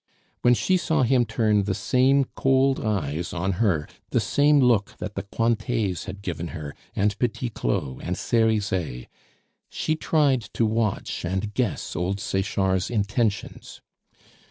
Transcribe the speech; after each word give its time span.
When 0.41 0.55
she 0.55 0.77
saw 0.77 1.03
him 1.03 1.25
turn 1.27 1.65
the 1.65 1.75
same 1.75 2.23
cold 2.35 2.83
eyes 2.83 3.33
on 3.33 3.51
her, 3.61 3.87
the 4.09 4.19
same 4.19 4.59
look 4.59 4.97
that 4.97 5.13
the 5.13 5.21
Cointets 5.21 6.05
had 6.05 6.23
given 6.23 6.47
her, 6.57 6.73
and 6.95 7.15
Petit 7.19 7.49
Claud 7.51 8.01
and 8.01 8.17
Cerizet, 8.17 9.05
she 9.69 9.95
tried 9.95 10.41
to 10.55 10.65
watch 10.65 11.23
and 11.23 11.53
guess 11.53 11.95
old 11.95 12.19
Sechard's 12.19 12.89
intentions. 12.89 13.79